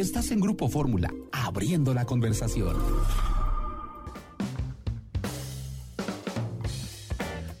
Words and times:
Estás 0.00 0.30
en 0.30 0.40
Grupo 0.40 0.70
Fórmula, 0.70 1.12
abriendo 1.30 1.92
la 1.92 2.06
conversación. 2.06 2.74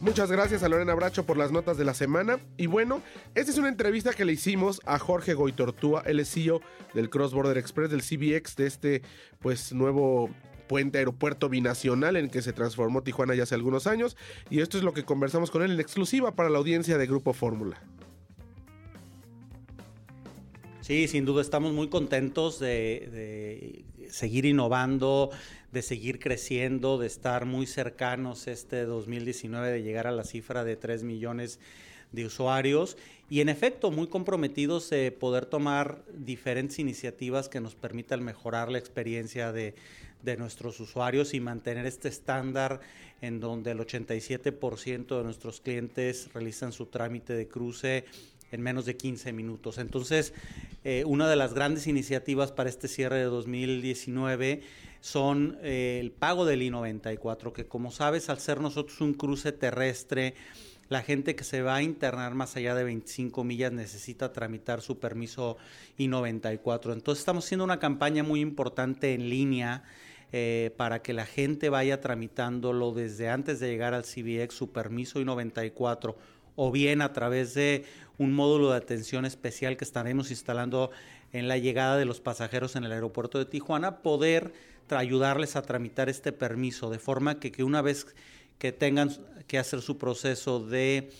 Muchas 0.00 0.32
gracias 0.32 0.62
a 0.62 0.70
Lorena 0.70 0.94
Bracho 0.94 1.26
por 1.26 1.36
las 1.36 1.52
notas 1.52 1.76
de 1.76 1.84
la 1.84 1.92
semana. 1.92 2.38
Y 2.56 2.66
bueno, 2.66 3.02
esta 3.34 3.52
es 3.52 3.58
una 3.58 3.68
entrevista 3.68 4.14
que 4.14 4.24
le 4.24 4.32
hicimos 4.32 4.80
a 4.86 4.98
Jorge 4.98 5.34
Goitortúa, 5.34 6.02
el 6.06 6.24
CEO 6.24 6.62
del 6.94 7.10
Cross 7.10 7.34
Border 7.34 7.58
Express, 7.58 7.90
del 7.90 8.00
CBX, 8.00 8.56
de 8.56 8.66
este 8.66 9.02
pues 9.40 9.74
nuevo 9.74 10.30
puente 10.66 10.96
aeropuerto 10.96 11.50
binacional 11.50 12.16
en 12.16 12.30
que 12.30 12.40
se 12.40 12.54
transformó 12.54 13.02
Tijuana 13.02 13.34
ya 13.34 13.42
hace 13.42 13.54
algunos 13.54 13.86
años. 13.86 14.16
Y 14.48 14.60
esto 14.60 14.78
es 14.78 14.82
lo 14.82 14.94
que 14.94 15.04
conversamos 15.04 15.50
con 15.50 15.60
él 15.60 15.72
en 15.72 15.80
exclusiva 15.80 16.34
para 16.34 16.48
la 16.48 16.56
audiencia 16.56 16.96
de 16.96 17.06
Grupo 17.06 17.34
Fórmula. 17.34 17.82
Sí, 20.82 21.08
sin 21.08 21.26
duda 21.26 21.42
estamos 21.42 21.74
muy 21.74 21.88
contentos 21.88 22.58
de, 22.58 23.84
seguir 24.08 24.46
innovando, 24.46 25.30
de 25.72 25.82
seguir 25.82 26.18
creciendo, 26.18 26.96
de 26.96 27.06
estar 27.06 27.44
muy 27.44 27.66
cercanos 27.66 28.46
este 28.46 28.86
2019, 28.86 29.72
de 29.72 29.82
llegar 29.82 30.06
a 30.06 30.10
la 30.10 30.24
cifra 30.24 30.64
de 30.64 30.76
3 30.76 31.02
millones 31.02 31.60
de 32.12 32.24
usuarios. 32.24 32.96
Y 33.28 33.42
en 33.42 33.50
efecto 33.50 33.90
muy 33.90 34.08
comprometidos 34.08 34.88
de 34.88 35.12
poder 35.12 35.44
tomar 35.44 36.02
diferentes 36.14 36.78
iniciativas 36.78 37.50
que 37.50 37.60
nos 37.60 37.74
permitan 37.74 38.24
mejorar 38.24 38.70
la 38.70 38.78
experiencia 38.78 39.52
de, 39.52 39.74
de 40.22 40.36
nuestros 40.38 40.80
usuarios 40.80 41.34
y 41.34 41.40
mantener 41.40 41.84
este 41.84 42.08
estándar 42.08 42.80
en 43.20 43.38
donde 43.38 43.72
el 43.72 43.78
87% 43.80 45.18
de 45.18 45.24
nuestros 45.24 45.60
clientes 45.60 46.30
realizan 46.32 46.72
su 46.72 46.86
trámite 46.86 47.34
de 47.34 47.48
cruce 47.48 48.06
en 48.52 48.60
menos 48.62 48.84
de 48.84 48.96
15 48.96 49.32
minutos. 49.32 49.78
Entonces, 49.78 50.32
eh, 50.84 51.04
una 51.06 51.28
de 51.28 51.36
las 51.36 51.54
grandes 51.54 51.86
iniciativas 51.86 52.52
para 52.52 52.70
este 52.70 52.88
cierre 52.88 53.18
de 53.18 53.24
2019 53.24 54.62
son 55.00 55.58
eh, 55.62 55.98
el 56.00 56.10
pago 56.10 56.44
del 56.44 56.62
I-94, 56.62 57.52
que 57.52 57.66
como 57.66 57.90
sabes, 57.90 58.28
al 58.28 58.38
ser 58.38 58.60
nosotros 58.60 59.00
un 59.00 59.14
cruce 59.14 59.52
terrestre, 59.52 60.34
la 60.88 61.02
gente 61.02 61.36
que 61.36 61.44
se 61.44 61.62
va 61.62 61.76
a 61.76 61.82
internar 61.82 62.34
más 62.34 62.56
allá 62.56 62.74
de 62.74 62.82
25 62.84 63.44
millas 63.44 63.72
necesita 63.72 64.32
tramitar 64.32 64.82
su 64.82 64.98
permiso 64.98 65.56
I-94. 65.98 66.92
Entonces 66.92 67.20
estamos 67.20 67.44
haciendo 67.44 67.64
una 67.64 67.78
campaña 67.78 68.24
muy 68.24 68.40
importante 68.40 69.14
en 69.14 69.30
línea 69.30 69.84
eh, 70.32 70.74
para 70.76 71.00
que 71.00 71.12
la 71.12 71.26
gente 71.26 71.70
vaya 71.70 72.00
tramitándolo 72.00 72.92
desde 72.92 73.28
antes 73.28 73.60
de 73.60 73.68
llegar 73.68 73.94
al 73.94 74.02
CBX, 74.02 74.52
su 74.52 74.70
permiso 74.70 75.20
I-94 75.20 76.16
o 76.62 76.70
bien 76.70 77.00
a 77.00 77.14
través 77.14 77.54
de 77.54 77.86
un 78.18 78.34
módulo 78.34 78.72
de 78.72 78.76
atención 78.76 79.24
especial 79.24 79.78
que 79.78 79.84
estaremos 79.86 80.30
instalando 80.30 80.90
en 81.32 81.48
la 81.48 81.56
llegada 81.56 81.96
de 81.96 82.04
los 82.04 82.20
pasajeros 82.20 82.76
en 82.76 82.84
el 82.84 82.92
aeropuerto 82.92 83.38
de 83.38 83.46
Tijuana, 83.46 84.02
poder 84.02 84.52
ayudarles 84.90 85.56
a 85.56 85.62
tramitar 85.62 86.10
este 86.10 86.32
permiso, 86.32 86.90
de 86.90 86.98
forma 86.98 87.40
que, 87.40 87.50
que 87.50 87.64
una 87.64 87.80
vez 87.80 88.08
que 88.58 88.72
tengan 88.72 89.10
que 89.46 89.56
hacer 89.56 89.80
su 89.80 89.96
proceso 89.96 90.60
de 90.60 91.10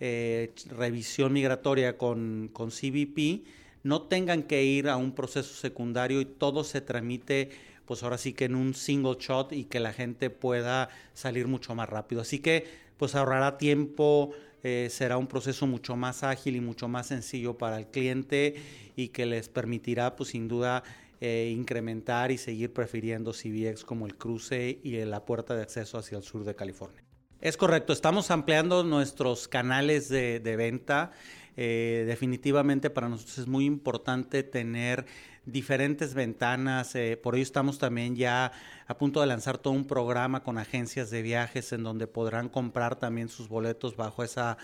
eh, 0.00 0.52
revisión 0.68 1.32
migratoria 1.32 1.96
con, 1.96 2.50
con 2.52 2.68
CBP, 2.68 3.46
no 3.82 4.02
tengan 4.02 4.42
que 4.42 4.64
ir 4.64 4.90
a 4.90 4.98
un 4.98 5.12
proceso 5.12 5.54
secundario 5.54 6.20
y 6.20 6.26
todo 6.26 6.62
se 6.62 6.82
tramite 6.82 7.48
pues 7.86 8.02
ahora 8.02 8.18
sí 8.18 8.34
que 8.34 8.44
en 8.44 8.54
un 8.54 8.74
single 8.74 9.16
shot 9.18 9.52
y 9.52 9.64
que 9.64 9.80
la 9.80 9.94
gente 9.94 10.28
pueda 10.28 10.90
salir 11.14 11.48
mucho 11.48 11.74
más 11.74 11.88
rápido. 11.88 12.20
Así 12.20 12.38
que 12.38 12.90
pues 12.98 13.14
ahorrará 13.14 13.56
tiempo, 13.56 14.34
eh, 14.62 14.88
será 14.90 15.16
un 15.16 15.26
proceso 15.26 15.66
mucho 15.66 15.96
más 15.96 16.22
ágil 16.22 16.56
y 16.56 16.60
mucho 16.60 16.88
más 16.88 17.06
sencillo 17.06 17.56
para 17.56 17.78
el 17.78 17.86
cliente 17.86 18.54
y 18.96 19.08
que 19.08 19.26
les 19.26 19.48
permitirá 19.48 20.16
pues 20.16 20.30
sin 20.30 20.48
duda 20.48 20.82
eh, 21.20 21.52
incrementar 21.54 22.30
y 22.30 22.38
seguir 22.38 22.72
prefiriendo 22.72 23.32
CBX 23.32 23.84
como 23.84 24.06
el 24.06 24.16
cruce 24.16 24.78
y 24.82 25.04
la 25.04 25.24
puerta 25.24 25.54
de 25.54 25.62
acceso 25.62 25.98
hacia 25.98 26.18
el 26.18 26.24
sur 26.24 26.44
de 26.44 26.54
California. 26.54 27.09
Es 27.40 27.56
correcto, 27.56 27.94
estamos 27.94 28.30
ampliando 28.30 28.84
nuestros 28.84 29.48
canales 29.48 30.10
de, 30.10 30.40
de 30.40 30.56
venta. 30.56 31.12
Eh, 31.56 32.04
definitivamente 32.06 32.90
para 32.90 33.08
nosotros 33.08 33.38
es 33.38 33.46
muy 33.46 33.64
importante 33.64 34.42
tener 34.42 35.06
diferentes 35.46 36.12
ventanas. 36.12 36.94
Eh, 36.94 37.16
por 37.16 37.34
ello 37.34 37.42
estamos 37.42 37.78
también 37.78 38.14
ya 38.14 38.52
a 38.86 38.98
punto 38.98 39.22
de 39.22 39.26
lanzar 39.26 39.56
todo 39.56 39.72
un 39.72 39.86
programa 39.86 40.42
con 40.42 40.58
agencias 40.58 41.08
de 41.08 41.22
viajes 41.22 41.72
en 41.72 41.82
donde 41.82 42.06
podrán 42.06 42.50
comprar 42.50 42.96
también 42.96 43.30
sus 43.30 43.48
boletos 43.48 43.96
bajo 43.96 44.22
esa 44.22 44.58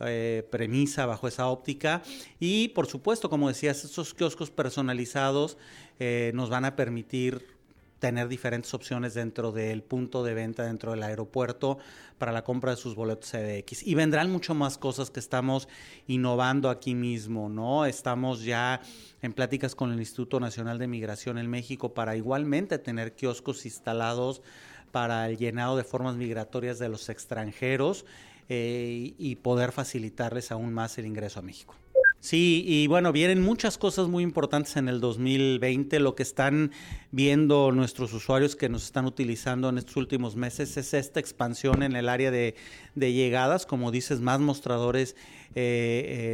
eh, 0.00 0.44
premisa, 0.50 1.06
bajo 1.06 1.28
esa 1.28 1.46
óptica. 1.46 2.02
Y 2.40 2.70
por 2.70 2.88
supuesto, 2.88 3.30
como 3.30 3.46
decías, 3.46 3.84
estos 3.84 4.14
kioscos 4.14 4.50
personalizados 4.50 5.58
nos 6.34 6.50
van 6.50 6.66
a 6.66 6.76
permitir 6.76 7.55
tener 8.06 8.28
diferentes 8.28 8.72
opciones 8.72 9.14
dentro 9.14 9.50
del 9.50 9.82
punto 9.82 10.22
de 10.22 10.32
venta, 10.32 10.62
dentro 10.62 10.92
del 10.92 11.02
aeropuerto, 11.02 11.78
para 12.18 12.30
la 12.30 12.44
compra 12.44 12.70
de 12.70 12.76
sus 12.76 12.94
boletos 12.94 13.32
CDX. 13.32 13.84
Y 13.84 13.96
vendrán 13.96 14.30
mucho 14.30 14.54
más 14.54 14.78
cosas 14.78 15.10
que 15.10 15.18
estamos 15.18 15.66
innovando 16.06 16.70
aquí 16.70 16.94
mismo, 16.94 17.48
¿no? 17.48 17.84
Estamos 17.84 18.44
ya 18.44 18.80
en 19.22 19.32
pláticas 19.32 19.74
con 19.74 19.92
el 19.92 19.98
Instituto 19.98 20.38
Nacional 20.38 20.78
de 20.78 20.86
Migración 20.86 21.36
en 21.36 21.50
México 21.50 21.94
para 21.94 22.14
igualmente 22.16 22.78
tener 22.78 23.16
kioscos 23.16 23.66
instalados 23.66 24.40
para 24.92 25.28
el 25.28 25.36
llenado 25.36 25.76
de 25.76 25.82
formas 25.82 26.14
migratorias 26.14 26.78
de 26.78 26.88
los 26.88 27.08
extranjeros 27.08 28.06
eh, 28.48 29.14
y 29.18 29.34
poder 29.34 29.72
facilitarles 29.72 30.52
aún 30.52 30.72
más 30.72 30.96
el 30.98 31.06
ingreso 31.06 31.40
a 31.40 31.42
México. 31.42 31.74
Sí, 32.20 32.64
y 32.66 32.86
bueno, 32.88 33.12
vienen 33.12 33.40
muchas 33.40 33.78
cosas 33.78 34.08
muy 34.08 34.24
importantes 34.24 34.76
en 34.76 34.88
el 34.88 35.00
2020. 35.00 36.00
Lo 36.00 36.16
que 36.16 36.24
están 36.24 36.72
viendo 37.12 37.70
nuestros 37.70 38.12
usuarios 38.12 38.56
que 38.56 38.68
nos 38.68 38.84
están 38.84 39.06
utilizando 39.06 39.68
en 39.68 39.78
estos 39.78 39.96
últimos 39.96 40.34
meses 40.34 40.76
es 40.76 40.92
esta 40.94 41.20
expansión 41.20 41.82
en 41.82 41.94
el 41.94 42.08
área 42.08 42.30
de, 42.30 42.56
llegadas, 42.96 43.64
como 43.64 43.92
dices, 43.92 44.20
más 44.20 44.40
mostradores 44.40 45.14
eh, 45.58 45.62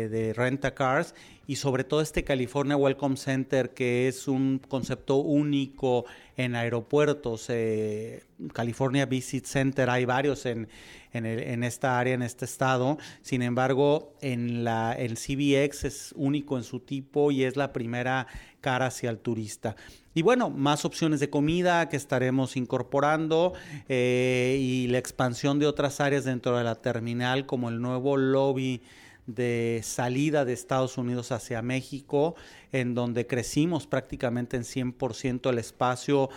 eh, 0.04 0.08
de 0.08 0.32
renta 0.32 0.74
cars 0.74 1.14
y 1.46 1.54
sobre 1.54 1.84
todo 1.84 2.00
este 2.00 2.24
California 2.24 2.76
Welcome 2.76 3.16
Center 3.16 3.70
que 3.70 4.08
es 4.08 4.26
un 4.26 4.60
concepto 4.66 5.18
único 5.18 6.06
en 6.36 6.56
aeropuertos. 6.56 7.46
Eh, 7.48 8.24
California 8.52 9.06
Visit 9.06 9.44
Center 9.44 9.88
hay 9.90 10.06
varios 10.06 10.44
en, 10.44 10.66
en, 11.12 11.62
esta 11.62 12.00
área, 12.00 12.14
en 12.14 12.22
este 12.22 12.46
estado. 12.46 12.98
Sin 13.20 13.42
embargo, 13.42 14.12
en 14.22 14.64
la, 14.64 14.92
el 14.94 15.14
CBX 15.14 15.84
es 15.84 16.12
único 16.16 16.56
en 16.56 16.64
su 16.64 16.80
tipo 16.80 17.30
y 17.30 17.44
es 17.44 17.54
la 17.54 17.72
primera 17.72 18.26
cara 18.60 18.86
hacia 18.86 19.08
el 19.10 19.18
turista. 19.18 19.76
Y 20.14 20.22
bueno, 20.22 20.50
más 20.50 20.84
opciones 20.84 21.20
de 21.20 21.30
comida 21.30 21.88
que 21.88 21.96
estaremos 21.96 22.56
incorporando 22.56 23.52
y 23.88 24.88
la 24.88 24.98
expansión 24.98 25.60
de 25.60 25.66
otras 25.66 26.00
áreas 26.00 26.24
dentro 26.24 26.58
de 26.58 26.64
la 26.64 26.74
terminal 26.74 27.46
como 27.46 27.68
el 27.68 27.80
nuevo 27.80 28.16
lobby 28.16 28.82
de 29.26 29.80
salida 29.84 30.44
de 30.44 30.52
Estados 30.52 30.98
Unidos 30.98 31.32
hacia 31.32 31.62
México, 31.62 32.34
en 32.72 32.94
donde 32.94 33.26
crecimos 33.26 33.86
prácticamente 33.86 34.56
en 34.56 34.64
100% 34.64 35.50
el 35.50 35.58
espacio. 35.58 36.28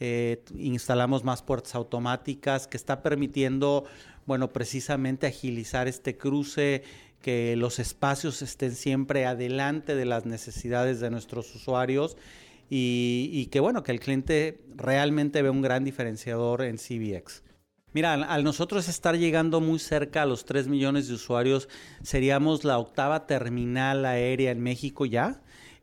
Eh, 0.00 0.42
instalamos 0.56 1.24
más 1.24 1.42
puertas 1.42 1.74
automáticas 1.74 2.68
que 2.68 2.76
está 2.76 3.02
permitiendo, 3.02 3.84
bueno, 4.26 4.48
precisamente 4.52 5.26
agilizar 5.26 5.88
este 5.88 6.16
cruce, 6.16 6.84
que 7.20 7.56
los 7.56 7.80
espacios 7.80 8.42
estén 8.42 8.74
siempre 8.76 9.26
adelante 9.26 9.96
de 9.96 10.04
las 10.04 10.24
necesidades 10.24 11.00
de 11.00 11.10
nuestros 11.10 11.52
usuarios 11.54 12.16
y, 12.70 13.46
que, 13.46 13.60
bueno, 13.60 13.82
que 13.82 13.92
el 13.92 14.00
cliente 14.00 14.60
realmente 14.76 15.42
ve 15.42 15.50
un 15.50 15.62
gran 15.62 15.84
diferenciador 15.84 16.62
en 16.62 16.76
CBX. 16.76 17.42
Mira, 17.94 18.14
al 18.14 18.44
nosotros 18.44 18.88
estar 18.88 19.16
llegando 19.16 19.60
muy 19.60 19.78
cerca 19.78 20.22
a 20.22 20.26
los 20.26 20.44
3 20.44 20.68
millones 20.68 21.08
de 21.08 21.14
usuarios, 21.14 21.68
seríamos 22.02 22.64
la 22.64 22.78
octava 22.78 23.26
terminal 23.26 24.04
aérea 24.04 24.50
en 24.50 24.60
México 24.60 25.06
ya. 25.06 25.40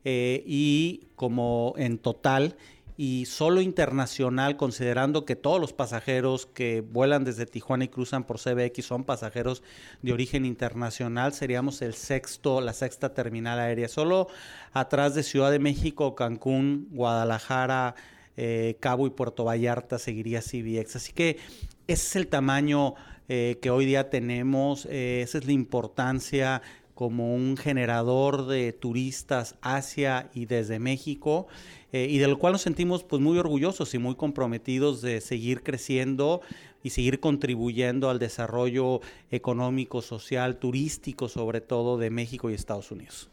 Eh, 0.08 0.44
y 0.46 1.08
como 1.16 1.74
en 1.76 1.98
total 1.98 2.54
y 2.96 3.26
solo 3.26 3.60
internacional, 3.60 4.56
considerando 4.56 5.24
que 5.24 5.34
todos 5.34 5.60
los 5.60 5.72
pasajeros 5.72 6.46
que 6.46 6.80
vuelan 6.80 7.24
desde 7.24 7.44
Tijuana 7.44 7.84
y 7.84 7.88
cruzan 7.88 8.24
por 8.24 8.38
CBX 8.38 8.84
son 8.84 9.02
pasajeros 9.02 9.64
de 10.02 10.12
origen 10.12 10.44
internacional, 10.44 11.32
seríamos 11.32 11.82
el 11.82 11.94
sexto, 11.94 12.60
la 12.60 12.72
sexta 12.72 13.14
terminal 13.14 13.58
aérea. 13.58 13.88
Solo 13.88 14.28
atrás 14.72 15.16
de 15.16 15.24
Ciudad 15.24 15.50
de 15.50 15.58
México, 15.58 16.14
Cancún, 16.14 16.86
Guadalajara, 16.92 17.96
eh, 18.36 18.76
Cabo 18.80 19.06
y 19.06 19.10
Puerto 19.10 19.44
Vallarta 19.44 19.98
seguiría 19.98 20.40
CBX. 20.40 20.96
Así 20.96 21.12
que 21.12 21.38
ese 21.86 22.06
es 22.08 22.16
el 22.16 22.28
tamaño 22.28 22.94
eh, 23.28 23.58
que 23.60 23.70
hoy 23.70 23.86
día 23.86 24.10
tenemos, 24.10 24.86
eh, 24.86 25.22
esa 25.22 25.38
es 25.38 25.46
la 25.46 25.52
importancia 25.52 26.62
como 26.94 27.34
un 27.34 27.56
generador 27.56 28.46
de 28.46 28.72
turistas 28.72 29.56
hacia 29.60 30.30
y 30.32 30.46
desde 30.46 30.78
México 30.78 31.46
eh, 31.92 32.06
y 32.08 32.18
del 32.18 32.38
cual 32.38 32.54
nos 32.54 32.62
sentimos 32.62 33.04
pues 33.04 33.20
muy 33.20 33.36
orgullosos 33.36 33.92
y 33.94 33.98
muy 33.98 34.14
comprometidos 34.14 35.02
de 35.02 35.20
seguir 35.20 35.62
creciendo 35.62 36.40
y 36.82 36.90
seguir 36.90 37.20
contribuyendo 37.20 38.08
al 38.08 38.18
desarrollo 38.18 39.00
económico, 39.30 40.00
social, 40.00 40.56
turístico 40.56 41.28
sobre 41.28 41.60
todo 41.60 41.98
de 41.98 42.10
México 42.10 42.50
y 42.50 42.54
Estados 42.54 42.90
Unidos. 42.90 43.30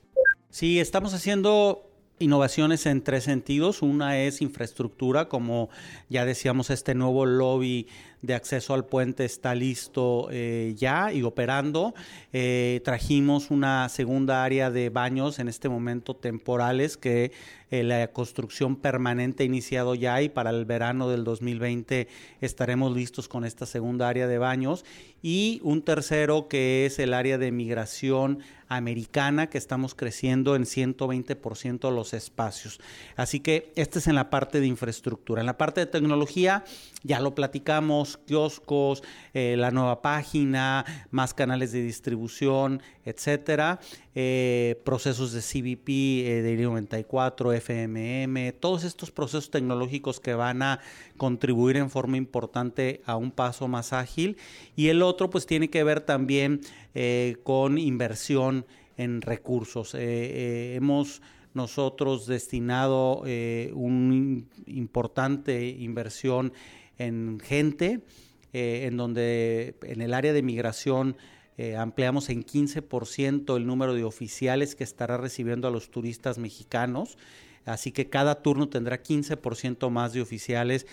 Sí, 0.49 0.79
estamos 0.79 1.13
haciendo 1.13 1.92
Innovaciones 2.19 2.85
en 2.85 3.01
tres 3.03 3.23
sentidos. 3.23 3.81
Una 3.81 4.19
es 4.19 4.41
infraestructura, 4.41 5.27
como 5.27 5.69
ya 6.09 6.25
decíamos, 6.25 6.69
este 6.69 6.93
nuevo 6.93 7.25
lobby 7.25 7.87
de 8.21 8.35
acceso 8.35 8.73
al 8.73 8.85
puente 8.85 9.25
está 9.25 9.55
listo 9.55 10.27
eh, 10.31 10.75
ya 10.77 11.11
y 11.11 11.23
operando. 11.23 11.93
Eh, 12.31 12.81
trajimos 12.85 13.51
una 13.51 13.89
segunda 13.89 14.43
área 14.43 14.71
de 14.71 14.89
baños 14.89 15.39
en 15.39 15.49
este 15.49 15.69
momento 15.69 16.15
temporales 16.15 16.97
que 16.97 17.31
eh, 17.73 17.81
la 17.81 18.07
construcción 18.09 18.75
permanente 18.75 19.41
ha 19.41 19.45
iniciado 19.47 19.95
ya 19.95 20.21
y 20.21 20.29
para 20.29 20.51
el 20.51 20.63
verano 20.63 21.09
del 21.09 21.23
2020 21.23 22.07
estaremos 22.39 22.95
listos 22.95 23.27
con 23.27 23.45
esta 23.45 23.65
segunda 23.65 24.07
área 24.07 24.27
de 24.27 24.37
baños. 24.37 24.85
Y 25.23 25.59
un 25.63 25.81
tercero 25.81 26.47
que 26.47 26.85
es 26.85 26.99
el 26.99 27.15
área 27.15 27.39
de 27.39 27.51
migración 27.51 28.43
americana 28.67 29.49
que 29.49 29.57
estamos 29.57 29.95
creciendo 29.95 30.55
en 30.55 30.63
120% 30.63 31.91
los 31.91 32.13
espacios. 32.13 32.79
Así 33.15 33.39
que 33.39 33.71
este 33.75 33.99
es 33.99 34.07
en 34.07 34.15
la 34.15 34.29
parte 34.29 34.59
de 34.59 34.67
infraestructura. 34.67 35.41
En 35.41 35.45
la 35.45 35.57
parte 35.57 35.81
de 35.81 35.87
tecnología 35.87 36.63
ya 37.03 37.19
lo 37.19 37.35
platicamos, 37.35 38.17
kioscos, 38.17 39.03
eh, 39.33 39.55
la 39.57 39.71
nueva 39.71 40.01
página, 40.01 40.85
más 41.11 41.33
canales 41.33 41.71
de 41.71 41.83
distribución, 41.83 42.81
etcétera, 43.05 43.79
eh, 44.15 44.81
procesos 44.85 45.33
de 45.33 45.41
CBP, 45.41 45.89
eh, 46.25 46.41
de 46.41 46.55
94, 46.63 47.53
FMM, 47.63 48.53
todos 48.59 48.83
estos 48.83 49.11
procesos 49.11 49.49
tecnológicos 49.49 50.19
que 50.19 50.33
van 50.33 50.61
a 50.61 50.79
contribuir 51.17 51.77
en 51.77 51.89
forma 51.89 52.17
importante 52.17 53.01
a 53.05 53.15
un 53.15 53.31
paso 53.31 53.67
más 53.67 53.93
ágil. 53.93 54.37
Y 54.75 54.89
el 54.89 55.01
otro 55.01 55.29
pues 55.29 55.45
tiene 55.45 55.69
que 55.69 55.83
ver 55.83 56.01
también 56.01 56.61
con 57.43 57.77
inversión 57.77 58.65
en 58.97 59.21
recursos. 59.21 59.95
hemos 59.95 61.21
nosotros 61.53 62.27
destinado 62.27 63.23
una 63.73 64.43
importante 64.67 65.67
inversión 65.67 66.53
en 66.97 67.39
gente, 67.39 68.01
eh, 68.53 68.85
en 68.85 68.97
donde 68.97 69.75
en 69.83 70.01
el 70.01 70.13
área 70.13 70.33
de 70.33 70.41
migración 70.41 71.17
eh, 71.57 71.75
ampliamos 71.75 72.29
en 72.29 72.43
15% 72.43 73.55
el 73.57 73.67
número 73.67 73.93
de 73.93 74.03
oficiales 74.03 74.75
que 74.75 74.83
estará 74.83 75.17
recibiendo 75.17 75.67
a 75.67 75.71
los 75.71 75.89
turistas 75.89 76.37
mexicanos. 76.37 77.17
Así 77.65 77.91
que 77.91 78.09
cada 78.09 78.41
turno 78.41 78.69
tendrá 78.69 79.01
15% 79.01 79.89
más 79.89 80.13
de 80.13 80.21
oficiales 80.21 80.85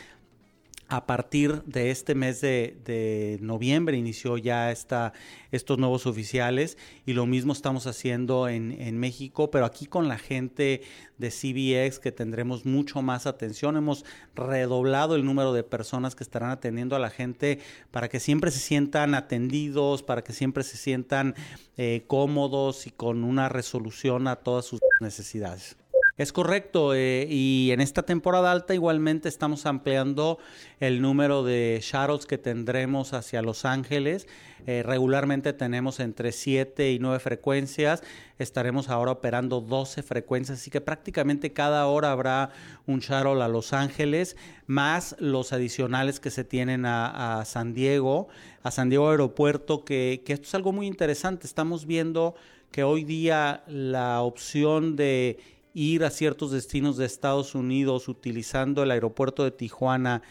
a 0.91 1.07
partir 1.07 1.63
de 1.67 1.93
este 1.93 2.17
mes 2.17 2.41
de, 2.41 3.39
noviembre 3.41 3.97
inició 3.97 4.37
ya 4.37 4.73
esta, 4.73 5.13
estos 5.53 5.79
nuevos 5.79 6.05
oficiales 6.05 6.77
y 7.07 7.13
lo 7.13 7.27
mismo 7.27 7.53
estamos 7.53 7.87
haciendo 7.87 8.49
en, 8.49 8.73
en, 8.73 8.99
México, 8.99 9.53
pero 9.53 9.67
aquí 9.67 9.87
con 9.87 10.09
la 10.09 10.19
gente 10.19 10.83
de 11.17 11.31
CBX 11.31 12.01
que 12.01 12.11
tendremos 12.11 12.67
mucho 12.67 13.03
más 13.03 13.29
atención. 13.29 13.77
Hemos 13.77 14.05
redoblado 14.35 15.15
el 15.15 15.25
número 15.25 15.53
de 15.53 15.63
personas 15.63 16.17
que 16.17 16.25
estarán 16.25 16.51
atendiendo 16.51 16.97
a 16.97 16.99
la 16.99 17.11
gente 17.11 17.61
para 17.93 18.09
que 18.09 18.19
siempre 18.19 18.51
se 18.51 18.59
sientan 18.59 19.15
atendidos, 19.15 20.03
para 20.03 20.25
que 20.25 20.33
siempre 20.33 20.65
se 20.65 20.77
sientan 20.77 21.37
eh, 21.77 22.03
cómodos 22.09 22.89
y 22.89 22.91
con 22.91 23.23
una 23.23 23.49
resolución 23.49 24.27
a 24.27 24.37
todas 24.37 24.65
sus 24.65 24.81
necesidades. 25.01 25.77
Es 26.21 26.35
correcto, 26.35 26.93
eh, 26.93 27.27
y 27.31 27.71
en 27.73 27.81
esta 27.81 28.03
temporada 28.03 28.53
alta 28.53 28.75
igualmente 28.75 29.27
estamos 29.27 29.65
ampliando 29.65 30.39
el 30.79 31.01
número 31.01 31.43
de 31.45 31.81
shuttles 31.83 32.27
que 32.27 32.37
tendremos 32.37 33.15
hacia 33.15 33.41
Los 33.41 33.65
Ángeles. 33.65 34.29
Eh, 34.67 34.83
regularmente 34.85 35.55
tenemos 35.55 35.99
entre 35.99 36.33
7 36.33 36.93
y 36.93 36.99
9 36.99 37.21
frecuencias, 37.21 38.03
estaremos 38.39 38.91
ahora 38.91 39.13
operando 39.13 39.63
12 39.63 40.03
frecuencias, 40.03 40.59
así 40.59 40.71
que 40.71 40.83
prácticamente 40.83 41.55
cada 41.55 41.87
hora 41.87 42.13
habrá 42.13 42.51
un 42.87 42.99
shuttle 42.99 43.43
a 43.43 43.49
Los 43.49 43.73
Ángeles, 43.73 44.37
más 44.67 45.17
los 45.21 45.55
adicionales 45.55 46.21
que 46.21 46.31
se 46.31 46.45
tienen 46.45 46.85
a, 46.85 47.43
San 47.47 47.73
Diego, 47.73 48.29
a 48.63 48.71
San 48.71 48.91
Diego 48.91 49.09
Aeropuerto, 49.09 49.87
que, 49.87 50.23
que 50.27 50.35
esto 50.35 50.49
es 50.49 50.55
algo 50.55 50.73
muy 50.73 50.87
interesante. 50.87 51.47
Estamos 51.47 51.87
viendo 51.87 52.35
que 52.71 52.83
hoy 52.83 53.05
día 53.05 53.65
la 53.67 54.21
opción 54.21 54.97
de 54.97 55.60
ir 55.75 56.05
a 56.05 56.11
ciertos 56.11 56.51
destinos 56.51 56.97
de 56.97 57.07
Estados 57.07 57.55
Unidos 57.55 58.09
utilizando 58.09 58.83
el 58.83 58.91
aeropuerto 58.91 59.45
de 59.45 59.51
Tijuana, 59.51 60.23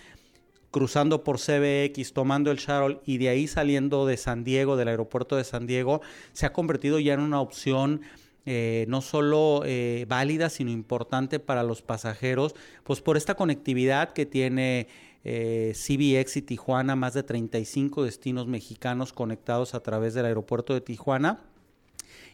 cruzando 0.72 1.24
por 1.24 1.38
CBX, 1.40 2.14
tomando 2.14 2.52
el 2.52 2.58
shuttle 2.58 3.00
y 3.06 3.18
de 3.18 3.30
ahí 3.30 3.48
saliendo 3.48 4.06
de 4.06 4.18
San 4.18 4.44
Diego, 4.44 4.78
del 4.78 4.90
aeropuerto 4.90 5.36
de 5.36 5.44
San 5.44 5.66
Diego, 5.68 6.02
se 6.34 6.46
ha 6.46 6.54
convertido 6.54 7.00
ya 7.00 7.14
en 7.14 7.22
una 7.22 7.42
opción 7.42 8.02
eh, 8.46 8.86
no 8.88 9.02
solo 9.02 9.64
eh, 9.66 10.06
válida, 10.08 10.50
sino 10.50 10.72
importante 10.72 11.40
para 11.40 11.64
los 11.64 11.82
pasajeros, 11.82 12.56
pues 12.84 13.02
por 13.02 13.18
esta 13.18 13.36
conectividad 13.36 14.14
que 14.14 14.26
tiene 14.26 14.88
eh, 15.24 15.74
CBX 15.76 16.38
y 16.38 16.42
Tijuana, 16.42 16.96
más 16.96 17.14
de 17.14 17.24
35 17.24 18.04
destinos 18.04 18.48
mexicanos 18.48 19.14
conectados 19.14 19.76
a 19.76 19.82
través 19.82 20.14
del 20.14 20.26
aeropuerto 20.26 20.74
de 20.74 20.82
Tijuana 20.82 21.40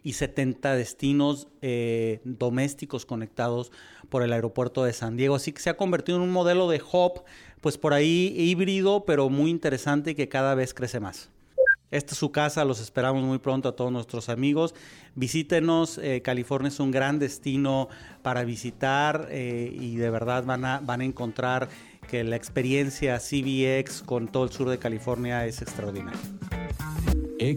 y 0.05 0.13
70 0.13 0.75
destinos 0.75 1.47
eh, 1.63 2.21
domésticos 2.23 3.07
conectados 3.07 3.71
por 4.07 4.21
el 4.21 4.31
aeropuerto 4.33 4.83
de 4.83 4.93
San 4.93 5.17
Diego. 5.17 5.33
Así 5.33 5.51
que 5.51 5.61
se 5.61 5.71
ha 5.71 5.77
convertido 5.77 6.19
en 6.19 6.23
un 6.23 6.31
modelo 6.31 6.69
de 6.69 6.79
hub, 6.79 7.23
pues 7.59 7.79
por 7.79 7.93
ahí 7.93 8.31
híbrido, 8.37 9.03
pero 9.05 9.29
muy 9.29 9.49
interesante 9.49 10.11
y 10.11 10.15
que 10.15 10.29
cada 10.29 10.53
vez 10.53 10.75
crece 10.75 10.99
más. 10.99 11.31
Esta 11.89 12.13
es 12.13 12.19
su 12.19 12.31
casa, 12.31 12.65
los 12.65 12.79
esperamos 12.79 13.23
muy 13.23 13.39
pronto 13.39 13.69
a 13.69 13.75
todos 13.75 13.91
nuestros 13.91 14.29
amigos. 14.29 14.75
Visítenos, 15.15 15.97
eh, 15.97 16.21
California 16.21 16.67
es 16.67 16.79
un 16.79 16.91
gran 16.91 17.17
destino 17.17 17.89
para 18.21 18.43
visitar 18.43 19.27
eh, 19.31 19.75
y 19.75 19.95
de 19.95 20.11
verdad 20.11 20.43
van 20.45 20.65
a, 20.65 20.81
van 20.81 21.01
a 21.01 21.05
encontrar 21.05 21.67
que 22.07 22.23
la 22.23 22.35
experiencia 22.35 23.17
CBX 23.17 24.03
con 24.03 24.27
todo 24.27 24.43
el 24.43 24.51
sur 24.51 24.69
de 24.69 24.77
California 24.77 25.47
es 25.47 25.63
extraordinaria. 25.63 26.19